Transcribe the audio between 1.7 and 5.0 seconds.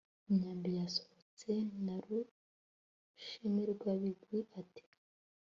na Rushimirwabigwi ati